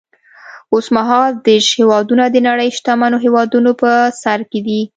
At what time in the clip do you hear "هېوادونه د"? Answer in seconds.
1.81-2.35